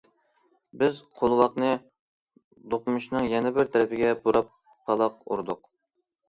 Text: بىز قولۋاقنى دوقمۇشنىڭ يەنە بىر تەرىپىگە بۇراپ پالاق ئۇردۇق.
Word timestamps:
بىز 0.83 0.95
قولۋاقنى 1.19 1.69
دوقمۇشنىڭ 2.75 3.27
يەنە 3.33 3.53
بىر 3.59 3.69
تەرىپىگە 3.77 4.11
بۇراپ 4.25 4.51
پالاق 4.89 5.23
ئۇردۇق. 5.29 5.71